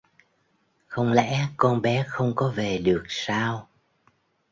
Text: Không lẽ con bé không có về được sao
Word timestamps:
Không 0.87 1.11
lẽ 1.11 1.47
con 1.57 1.81
bé 1.81 2.05
không 2.07 2.33
có 2.35 2.49
về 2.55 2.77
được 2.77 3.03
sao 3.07 3.67